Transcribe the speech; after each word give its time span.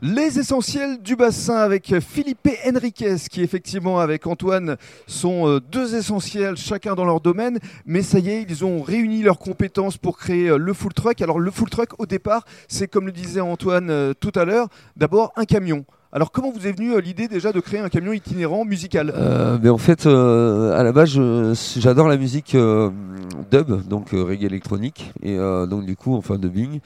Les 0.00 0.38
essentiels 0.38 1.02
du 1.02 1.16
bassin 1.16 1.56
avec 1.56 1.98
Philippe 1.98 2.48
Henriquez, 2.64 3.16
qui 3.28 3.42
effectivement 3.42 3.98
avec 3.98 4.28
Antoine 4.28 4.76
sont 5.08 5.48
euh, 5.48 5.60
deux 5.60 5.96
essentiels, 5.96 6.56
chacun 6.56 6.94
dans 6.94 7.04
leur 7.04 7.20
domaine, 7.20 7.58
mais 7.84 8.02
ça 8.02 8.20
y 8.20 8.30
est, 8.30 8.46
ils 8.48 8.64
ont 8.64 8.80
réuni 8.80 9.22
leurs 9.22 9.40
compétences 9.40 9.96
pour 9.96 10.16
créer 10.16 10.50
euh, 10.50 10.56
le 10.56 10.72
full 10.72 10.94
truck. 10.94 11.20
Alors 11.20 11.40
le 11.40 11.50
full 11.50 11.68
truck, 11.68 11.98
au 11.98 12.06
départ, 12.06 12.44
c'est 12.68 12.86
comme 12.86 13.06
le 13.06 13.12
disait 13.12 13.40
Antoine 13.40 13.90
euh, 13.90 14.14
tout 14.14 14.30
à 14.36 14.44
l'heure, 14.44 14.68
d'abord 14.96 15.32
un 15.34 15.44
camion. 15.44 15.84
Alors 16.10 16.30
comment 16.32 16.50
vous 16.50 16.66
est 16.66 16.72
venue 16.72 16.94
euh, 16.94 17.00
l'idée 17.02 17.28
déjà 17.28 17.52
de 17.52 17.60
créer 17.60 17.80
un 17.80 17.90
camion 17.90 18.14
itinérant 18.14 18.64
musical? 18.64 19.12
Euh, 19.14 19.58
mais 19.62 19.68
en 19.68 19.76
fait, 19.76 20.06
euh, 20.06 20.72
à 20.78 20.82
la 20.82 20.90
base, 20.92 21.10
j'adore 21.76 22.08
la 22.08 22.16
musique 22.16 22.56
dub, 23.50 23.86
donc 23.86 24.10
reggae 24.12 24.44
électronique, 24.44 25.12
et 25.22 25.36
donc 25.36 25.84
du 25.84 25.96
coup, 25.96 26.16
enfin 26.16 26.38
dubbing. 26.38 26.80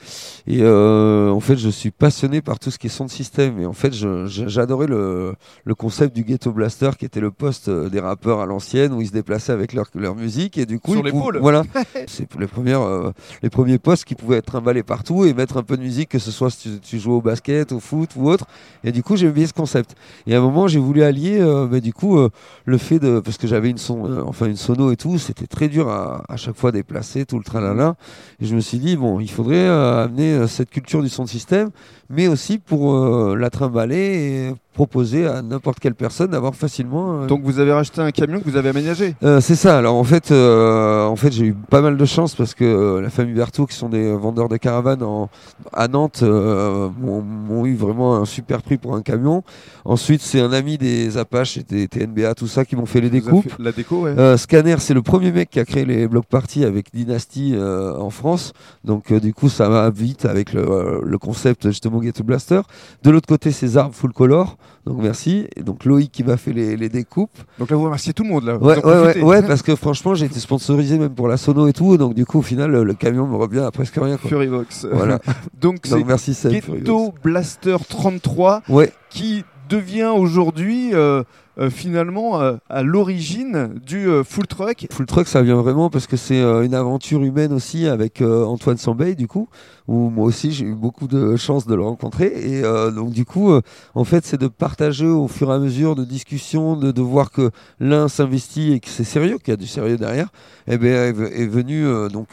Et 0.48 0.64
en 0.66 1.38
fait, 1.40 1.56
je 1.56 1.68
suis 1.68 1.92
passionné 1.92 2.42
par 2.42 2.58
tout 2.58 2.72
ce 2.72 2.78
qui 2.78 2.88
est 2.88 2.90
son 2.90 3.04
de 3.04 3.10
système. 3.10 3.60
Et 3.60 3.66
en 3.66 3.72
fait, 3.72 3.92
j'adorais 3.92 4.88
le, 4.88 5.34
le 5.64 5.74
concept 5.76 6.14
du 6.16 6.24
ghetto 6.24 6.50
blaster, 6.52 6.90
qui 6.98 7.04
était 7.04 7.20
le 7.20 7.30
poste 7.30 7.70
des 7.70 8.00
rappeurs 8.00 8.40
à 8.40 8.46
l'ancienne, 8.46 8.92
où 8.92 9.00
ils 9.00 9.06
se 9.08 9.12
déplaçaient 9.12 9.52
avec 9.52 9.72
leur, 9.72 9.86
leur 9.94 10.16
musique, 10.16 10.58
et 10.58 10.66
du 10.66 10.80
coup, 10.80 10.94
Sur 10.94 11.06
ils 11.06 11.10
pou- 11.12 11.18
l'épaule. 11.18 11.38
Voilà, 11.40 11.62
c'est 12.08 12.28
les 12.40 12.46
premières, 12.48 13.12
les 13.42 13.50
premiers 13.50 13.78
postes 13.78 14.04
qui 14.04 14.16
pouvaient 14.16 14.38
être 14.38 14.46
trimballés 14.46 14.82
partout 14.82 15.24
et 15.24 15.32
mettre 15.32 15.56
un 15.58 15.62
peu 15.62 15.76
de 15.76 15.82
musique, 15.82 16.08
que 16.08 16.18
ce 16.18 16.32
soit 16.32 16.50
si 16.50 16.58
tu, 16.74 16.80
tu 16.80 16.98
joues 16.98 17.12
au 17.14 17.22
basket, 17.22 17.70
au 17.70 17.78
foot 17.78 18.10
ou 18.16 18.28
autre. 18.28 18.46
Et 18.82 18.90
du 18.90 19.02
coup, 19.04 19.11
j'ai 19.16 19.30
bien 19.30 19.46
ce 19.46 19.52
concept. 19.52 19.94
Et 20.26 20.34
à 20.34 20.38
un 20.38 20.40
moment, 20.40 20.68
j'ai 20.68 20.78
voulu 20.78 21.02
allier, 21.02 21.38
euh, 21.40 21.66
bah, 21.66 21.80
du 21.80 21.92
coup, 21.92 22.18
euh, 22.18 22.30
le 22.64 22.78
fait 22.78 22.98
de, 22.98 23.20
parce 23.20 23.38
que 23.38 23.46
j'avais 23.46 23.70
une 23.70 23.78
son, 23.78 24.04
euh, 24.06 24.22
enfin 24.26 24.46
une 24.46 24.56
sono 24.56 24.90
et 24.90 24.96
tout, 24.96 25.18
c'était 25.18 25.46
très 25.46 25.68
dur 25.68 25.88
à, 25.88 26.24
à 26.28 26.36
chaque 26.36 26.56
fois 26.56 26.72
déplacer 26.72 27.24
tout 27.24 27.38
le 27.38 27.44
tralala. 27.44 27.96
Et 28.40 28.46
je 28.46 28.54
me 28.54 28.60
suis 28.60 28.78
dit 28.78 28.96
bon, 28.96 29.20
il 29.20 29.30
faudrait 29.30 29.68
amener 29.68 30.46
cette 30.46 30.70
culture 30.70 31.02
du 31.02 31.08
son 31.08 31.24
de 31.24 31.28
système, 31.28 31.70
mais 32.10 32.28
aussi 32.28 32.58
pour 32.58 32.94
la 33.36 33.50
trimballer 33.50 33.96
et 33.96 34.54
proposer 34.72 35.26
à 35.26 35.42
n'importe 35.42 35.80
quelle 35.80 35.94
personne 35.94 36.30
d'avoir 36.30 36.54
facilement. 36.54 37.22
euh, 37.22 37.26
Donc 37.26 37.42
vous 37.44 37.58
avez 37.58 37.72
racheté 37.72 38.00
un 38.00 38.10
camion 38.10 38.40
que 38.40 38.44
vous 38.48 38.56
avez 38.56 38.70
aménagé? 38.70 39.14
Euh, 39.22 39.40
c'est 39.40 39.54
ça. 39.54 39.76
Alors 39.78 39.94
en 39.96 40.04
fait, 40.04 40.30
euh, 40.30 41.04
en 41.06 41.16
fait, 41.16 41.30
j'ai 41.32 41.46
eu 41.46 41.54
pas 41.54 41.80
mal 41.80 41.96
de 41.96 42.04
chance 42.04 42.34
parce 42.34 42.54
que 42.54 42.98
la 42.98 43.10
famille 43.10 43.34
Berthaud, 43.34 43.66
qui 43.66 43.76
sont 43.76 43.88
des 43.88 44.12
vendeurs 44.14 44.48
de 44.48 44.56
caravanes 44.56 45.02
en, 45.02 45.28
à 45.72 45.88
Nantes, 45.88 46.22
m'ont 46.22 47.66
eu 47.66 47.74
vraiment 47.74 48.16
un 48.16 48.24
super 48.24 48.62
prix 48.62 48.78
pour 48.78 48.94
un 48.94 49.02
camion. 49.02 49.42
Ensuite, 49.84 50.22
c'est 50.22 50.40
un 50.40 50.52
ami 50.52 50.78
des 50.78 51.16
Apaches, 51.18 51.58
et 51.58 51.62
des 51.62 51.88
TNBA, 51.88 52.34
tout 52.34 52.46
ça, 52.46 52.64
qui 52.64 52.76
m'ont 52.76 52.86
fait 52.86 53.00
les 53.00 53.10
découpes. 53.10 53.48
fait 53.48 53.62
La 53.62 53.72
déco, 53.72 54.02
ouais. 54.04 54.36
Scanner, 54.36 54.76
c'est 54.78 54.94
le 54.94 55.02
premier 55.02 55.32
mec 55.32 55.50
qui 55.50 55.60
a 55.60 55.64
créé 55.64 55.84
les 55.84 56.06
block 56.08 56.26
parties 56.26 56.64
avec 56.64 56.86
Dynasty 56.94 57.54
en 57.58 58.10
France. 58.10 58.52
Donc, 58.84 59.12
du 59.12 59.34
coup, 59.34 59.48
ça 59.48 59.68
va 59.68 59.90
vite 59.90 60.24
avec 60.24 60.52
le, 60.52 61.02
le 61.04 61.18
concept 61.18 61.68
justement 61.68 61.98
Ghetto 62.00 62.24
Blaster. 62.24 62.60
De 63.02 63.10
l'autre 63.10 63.28
côté, 63.28 63.50
c'est 63.50 63.76
Armes 63.76 63.92
Full 63.92 64.12
Color. 64.12 64.56
Donc, 64.86 64.98
merci. 65.00 65.46
Et 65.56 65.62
donc, 65.62 65.84
Loïc 65.84 66.10
qui 66.10 66.24
m'a 66.24 66.36
fait 66.36 66.52
les, 66.52 66.76
les 66.76 66.88
découpes. 66.88 67.38
Donc 67.58 67.70
là 67.70 67.76
vous 67.76 67.84
remerciez 67.84 68.12
tout 68.12 68.24
le 68.24 68.28
monde 68.30 68.44
là. 68.44 68.56
Ouais, 68.56 68.84
ouais, 68.84 69.00
ouais, 69.00 69.22
ouais, 69.22 69.42
parce 69.42 69.62
que 69.62 69.76
franchement, 69.76 70.14
j'ai 70.14 70.26
été 70.26 70.40
sponsorisé 70.40 70.98
même 70.98 71.14
pour 71.14 71.28
la 71.28 71.36
sono 71.36 71.68
et 71.68 71.72
tout. 71.72 71.96
Donc, 71.96 72.14
du 72.14 72.26
coup, 72.26 72.38
au 72.38 72.42
final, 72.42 72.70
le, 72.70 72.82
le 72.84 72.94
camion 72.94 73.26
me 73.26 73.36
revient 73.36 73.60
à 73.60 73.70
presque 73.70 73.94
rien. 73.96 74.16
Quoi. 74.16 74.28
Furivox. 74.28 74.86
Voilà. 74.92 75.18
Donc 75.60 75.88
Donc, 75.88 76.06
merci. 76.06 76.36
Ghetto 76.44 77.14
Blaster 77.22 77.76
33 77.88 78.62
Ouais, 78.68 78.92
qui 79.10 79.44
devient 79.68 80.12
aujourd'hui 80.14 80.90
euh, 80.92 81.22
euh, 81.58 81.70
finalement 81.70 82.40
euh, 82.40 82.56
à 82.68 82.82
l'origine 82.82 83.74
du 83.86 84.08
euh, 84.08 84.24
full 84.24 84.46
truck. 84.46 84.86
Full 84.90 85.06
Truck, 85.06 85.28
ça 85.28 85.42
vient 85.42 85.56
vraiment 85.56 85.90
parce 85.90 86.06
que 86.06 86.16
c'est 86.16 86.40
une 86.40 86.74
aventure 86.74 87.22
humaine 87.22 87.52
aussi 87.52 87.86
avec 87.86 88.22
Antoine 88.22 88.76
Sambey, 88.78 89.14
du 89.14 89.26
coup, 89.28 89.48
où 89.88 90.10
moi 90.10 90.24
aussi 90.24 90.52
j'ai 90.52 90.64
eu 90.64 90.74
beaucoup 90.74 91.08
de 91.08 91.36
chance 91.36 91.66
de 91.66 91.74
le 91.74 91.82
rencontrer. 91.82 92.26
Et 92.26 92.62
donc, 92.94 93.10
du 93.10 93.24
coup, 93.24 93.52
en 93.94 94.04
fait, 94.04 94.24
c'est 94.24 94.40
de 94.40 94.48
partager 94.48 95.06
au 95.06 95.28
fur 95.28 95.50
et 95.50 95.54
à 95.54 95.58
mesure 95.58 95.94
de 95.94 96.04
discussions, 96.04 96.76
de, 96.76 96.92
de 96.92 97.02
voir 97.02 97.30
que 97.30 97.50
l'un 97.80 98.08
s'investit 98.08 98.72
et 98.72 98.80
que 98.80 98.88
c'est 98.88 99.04
sérieux, 99.04 99.38
qu'il 99.38 99.52
y 99.52 99.54
a 99.54 99.56
du 99.56 99.66
sérieux 99.66 99.96
derrière. 99.98 100.28
Et 100.66 100.78
bien, 100.78 101.04
est, 101.06 101.12
ve- 101.12 101.32
est 101.32 101.46
venue 101.46 101.84
donc 102.10 102.28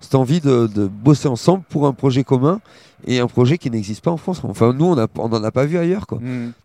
cette 0.00 0.14
envie 0.14 0.40
de, 0.40 0.66
de 0.66 0.86
bosser 0.86 1.28
ensemble 1.28 1.62
pour 1.68 1.86
un 1.86 1.92
projet 1.92 2.24
commun 2.24 2.60
et 3.06 3.20
un 3.20 3.26
projet 3.26 3.58
qui 3.58 3.70
n'existe 3.70 4.02
pas 4.02 4.10
en 4.10 4.16
France. 4.16 4.40
Enfin, 4.42 4.72
nous, 4.72 4.86
on 5.18 5.28
n'en 5.28 5.44
a 5.44 5.50
pas 5.50 5.64
vu 5.66 5.78
ailleurs, 5.78 6.06
quoi. 6.06 6.18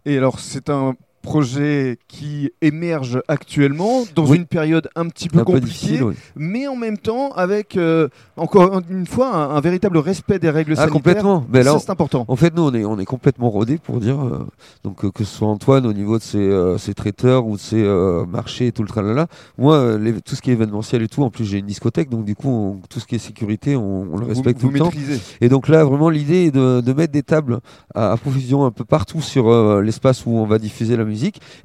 Et 0.06 0.18
alors 0.18 0.40
c'est 0.40 0.70
un 0.70 0.96
projet 1.22 1.98
qui 2.08 2.52
émerge 2.62 3.22
actuellement 3.28 4.04
dans 4.16 4.26
Oui. 4.28 4.38
une 4.38 4.46
période 4.46 4.90
un 4.96 5.08
petit 5.08 5.30
peu 5.30 5.40
un 5.40 5.44
compliquée, 5.44 6.02
oui. 6.02 6.16
mais 6.36 6.68
en 6.68 6.76
même 6.76 6.98
temps 6.98 7.32
avec 7.32 7.78
euh, 7.78 8.08
encore 8.38 8.82
une 8.90 9.06
fois 9.06 9.34
un, 9.34 9.56
un 9.56 9.62
véritable 9.62 9.98
respect 9.98 10.40
des 10.40 10.50
règles 10.50 10.74
Ah, 10.74 10.88
sanitaires. 10.88 10.94
complètement. 10.94 11.46
Mais 11.52 11.64
là, 11.64 11.74
Ça, 11.74 11.80
c'est 11.80 11.90
important. 11.92 12.26
En 12.28 12.36
fait, 12.36 12.56
nous, 12.56 12.64
on 12.64 12.74
est, 12.74 12.84
on 12.86 12.98
est 13.00 13.06
complètement 13.06 13.50
rodés 13.50 13.78
pour 13.78 14.00
dire, 14.00 14.20
euh, 14.24 14.46
donc 14.84 15.06
euh, 15.06 15.12
que 15.12 15.24
ce 15.24 15.36
soit 15.38 15.48
Antoine 15.48 15.86
au 15.86 15.94
niveau 15.94 16.18
de 16.18 16.24
ses, 16.24 16.76
ses 16.78 16.94
traiteurs 16.94 17.46
ou 17.46 17.56
de 17.56 17.62
ses 17.62 17.84
marchés 18.28 18.68
et 18.68 18.72
tout 18.72 18.82
le 18.82 18.88
tralala. 18.90 19.28
Moi, 19.58 19.98
les- 19.98 20.20
tout 20.22 20.36
ce 20.36 20.42
qui 20.42 20.50
est 20.50 20.54
événementiel 20.54 21.02
et 21.04 21.08
tout, 21.08 21.24
en 21.24 21.30
plus 21.30 21.46
j'ai 21.46 21.60
une 21.60 21.66
discothèque, 21.66 22.10
donc 22.10 22.26
du 22.26 22.36
coup, 22.36 22.50
on- 22.50 22.82
tout 22.90 23.00
ce 23.00 23.06
qui 23.06 23.16
est 23.16 23.20
sécurité, 23.20 23.76
on, 23.76 24.08
on 24.14 24.18
le 24.18 24.26
respecte 24.26 24.60
vous, 24.60 24.68
tout 24.68 24.68
vous 24.68 24.74
le 24.74 24.80
temps. 24.80 24.86
maîtrisez. 24.86 25.20
Et 25.42 25.50
donc 25.50 25.68
là, 25.68 25.84
vraiment, 25.84 26.10
l'idée 26.10 26.46
est 26.46 26.52
de, 26.52 26.82
de 26.82 26.94
mettre 26.94 27.14
des 27.14 27.24
tables 27.24 27.60
à, 27.96 28.12
à 28.14 28.18
profusion 28.18 28.66
un 28.66 28.72
peu 28.72 28.84
partout 28.86 29.22
sur 29.22 29.82
l'espace 29.82 30.26
où 30.26 30.32
on 30.32 30.46
va 30.46 30.58
diffuser 30.58 30.96
la 30.98 31.04
musique, 31.04 31.11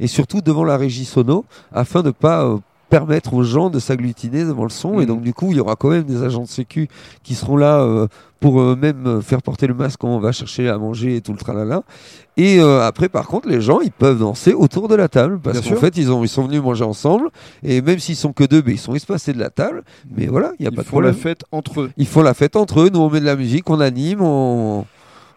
et 0.01 0.07
surtout 0.07 0.41
devant 0.41 0.65
la 0.65 0.77
régie 0.77 1.05
sono, 1.05 1.45
afin 1.73 2.03
de 2.03 2.11
pas 2.11 2.45
euh, 2.45 2.59
permettre 2.89 3.35
aux 3.35 3.43
gens 3.43 3.69
de 3.69 3.81
s'agglutiner 3.81 4.45
devant 4.45 4.63
le 4.63 4.71
son. 4.71 4.95
Et 4.95 5.03
Mhm. 5.03 5.07
donc 5.07 5.23
du 5.23 5.35
coup, 5.35 5.49
il 5.51 5.57
y 5.57 5.61
aura 5.61 5.75
quand 5.75 5.91
même 5.91 6.05
des 6.05 6.23
agents 6.23 6.43
de 6.45 6.49
sécu 6.49 6.89
qui 7.25 7.35
seront 7.35 7.57
là 7.57 7.81
euh, 7.81 8.07
pour 8.39 8.61
euh, 8.61 8.77
même 8.77 9.23
faire 9.23 9.43
porter 9.43 9.67
le 9.67 9.75
masque 9.75 9.99
quand 10.01 10.09
on 10.09 10.21
va 10.21 10.31
chercher 10.31 10.69
à 10.69 10.79
manger 10.79 11.17
et 11.17 11.21
tout 11.21 11.33
le 11.33 11.39
tralala. 11.39 11.83
Et 12.37 12.61
euh, 12.61 12.83
après, 12.87 13.09
par 13.09 13.27
contre, 13.27 13.49
les 13.49 13.61
gens, 13.61 13.81
ils 13.81 13.91
peuvent 13.91 14.19
danser 14.21 14.53
autour 14.53 14.87
de 14.87 14.95
la 14.95 15.09
table 15.09 15.41
parce 15.41 15.61
qu'en 15.63 15.75
fait, 15.77 15.97
ils, 15.97 16.13
ont, 16.13 16.23
ils 16.23 16.29
sont 16.29 16.45
venus 16.47 16.63
manger 16.63 16.85
ensemble. 16.85 17.31
Et 17.65 17.81
même 17.83 17.99
s'ils 17.99 18.15
sont 18.15 18.33
que 18.33 18.45
deux, 18.45 18.61
ben, 18.63 18.75
ils 18.75 18.79
sont 18.79 18.95
espacés 18.95 19.33
de 19.33 19.41
la 19.41 19.51
table. 19.51 19.83
Mais 20.17 20.27
voilà, 20.27 20.53
il 20.61 20.63
n'y 20.63 20.69
a 20.69 20.71
Ils 20.71 20.77
pas 20.77 20.83
de 20.83 20.87
font 20.87 21.01
la 21.01 21.09
problème. 21.11 21.15
fête 21.23 21.45
entre 21.51 21.81
eux. 21.81 21.91
Ils 21.97 22.07
font 22.07 22.23
la 22.23 22.35
fête 22.35 22.55
entre 22.55 22.83
eux. 22.83 22.91
Nous, 22.93 23.01
on 23.01 23.11
met 23.11 23.19
de 23.21 23.25
la 23.25 23.37
musique, 23.37 23.69
on 23.71 23.81
anime, 23.81 24.21
on, 24.21 24.85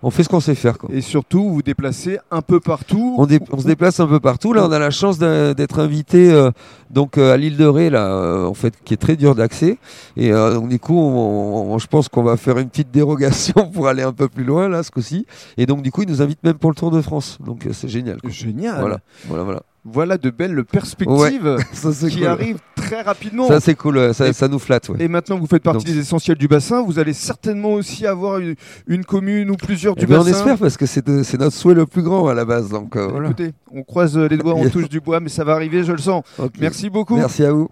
on 0.02 0.10
fait 0.12 0.24
ce 0.24 0.30
qu'on 0.30 0.40
sait 0.40 0.56
faire. 0.56 0.78
Quoi. 0.78 0.90
Et 0.94 1.02
surtout, 1.02 1.44
vous 1.44 1.54
vous 1.56 1.62
déplacez 1.62 2.20
un 2.32 2.42
peu 2.42 2.60
partout. 2.60 3.16
On, 3.18 3.26
dé- 3.26 3.40
on 3.52 3.60
se 3.60 3.66
déplace 3.66 4.00
un 4.00 4.08
peu 4.08 4.20
partout. 4.20 4.54
Là, 4.54 4.66
on 4.66 4.72
a 4.72 4.80
la 4.80 4.92
chance 4.92 5.18
d'être 5.20 5.80
invité 5.80 6.32
euh, 6.32 6.52
donc 6.90 7.18
euh, 7.18 7.34
à 7.34 7.38
l'île 7.38 7.58
de 7.58 7.66
Ré, 7.66 7.90
là, 7.90 8.06
euh, 8.08 8.46
en 8.46 8.54
fait, 8.54 8.74
qui 8.86 8.94
est 8.94 8.98
très 8.98 9.16
dur 9.16 9.36
d'accès. 9.36 9.78
Et 10.18 10.32
euh, 10.32 10.54
donc 10.54 10.70
du 10.70 10.80
coup, 10.80 10.98
on- 10.98 11.74
on- 11.74 11.78
je 11.80 11.88
pense 11.88 12.08
qu'on 12.10 12.24
va 12.24 12.38
faire 12.38 12.58
une 12.58 12.70
petite 12.70 12.92
dérogation 12.92 13.70
pour 13.74 13.88
aller 13.88 14.04
un 14.04 14.14
peu 14.14 14.28
plus 14.30 14.44
loin 14.44 14.70
là, 14.70 14.84
ce 14.84 14.92
coup-ci. 14.92 15.26
Et 15.58 15.66
donc 15.66 15.82
du 15.82 15.92
coup, 15.92 16.04
ils 16.04 16.10
nous 16.10 16.22
invitent 16.22 16.44
même 16.44 16.58
pour 16.58 16.70
le 16.72 16.76
Tour 16.76 16.92
de 16.92 17.02
France. 17.02 17.38
Donc 17.46 17.66
euh, 17.66 17.74
c'est 17.74 17.90
génial. 17.90 18.22
quoi. 18.22 18.30
Génial. 18.30 18.80
Voilà, 18.80 19.00
voilà, 19.28 19.44
voilà. 19.44 19.62
Voilà 19.86 20.18
de 20.18 20.30
belles 20.30 20.64
perspectives 20.66 21.58
Ça 21.74 21.92
qui 22.10 22.18
cool. 22.18 22.28
arrivent 22.28 22.60
très 22.76 23.02
rapidement. 23.02 23.48
Ça 23.48 23.60
c'est 23.60 23.76
cool. 23.76 24.14
Ça, 24.14 24.28
Et- 24.28 24.34
ça 24.34 24.48
nous 24.48 24.60
flatte. 24.60 24.90
Ouais. 24.90 24.98
Et 25.00 25.08
maintenant 25.08 25.38
que 25.38 25.42
vous 25.42 25.48
faites 25.48 25.64
partie 25.64 25.86
Donc- 25.86 25.94
des 25.96 26.00
essentiels 26.02 26.38
du 26.38 26.48
bassin, 26.48 26.82
vous 26.84 27.00
allez 27.00 27.14
certainement 27.14 27.74
aussi 27.74 28.06
avoir 28.06 28.40
une, 28.40 28.56
une 28.88 29.06
commune 29.06 29.50
ou 29.50 29.56
plusieurs 29.56 29.96
du 29.96 30.04
Eh 30.04 30.06
bien, 30.08 30.20
on 30.20 30.24
bassin. 30.26 30.38
espère 30.38 30.58
parce 30.58 30.76
que 30.76 30.86
c'est 30.86 31.08
notre 31.08 31.56
souhait 31.56 31.74
le 31.76 31.86
plus 31.86 32.02
grand 32.02 32.28
à 32.28 32.34
la 32.34 32.44
base. 32.46 32.70
Donc 32.70 32.96
euh, 32.98 33.08
voilà. 33.08 33.28
Écoutez, 33.30 33.54
on 33.72 33.84
croise 33.84 34.18
les 34.18 34.38
doigts, 34.38 34.56
on 34.56 34.68
touche 34.70 34.90
du 34.90 35.00
bois, 35.00 35.20
mais 35.22 35.30
ça 35.30 35.44
va 35.46 35.54
arriver, 35.54 35.84
je 35.84 35.94
le 35.94 35.98
sens. 35.98 36.24
Merci 36.60 36.90
beaucoup. 36.90 37.16
Merci 37.16 37.46
à 37.46 37.54
vous. 37.54 37.70